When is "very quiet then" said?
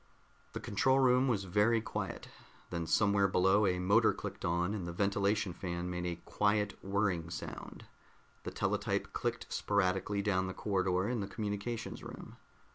1.43-2.87